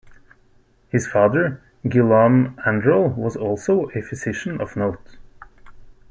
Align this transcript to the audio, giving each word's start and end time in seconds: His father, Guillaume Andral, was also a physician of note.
His 0.89 1.05
father, 1.05 1.61
Guillaume 1.87 2.55
Andral, 2.65 3.15
was 3.15 3.35
also 3.35 3.89
a 3.93 4.01
physician 4.01 4.59
of 4.59 4.75
note. 4.75 5.19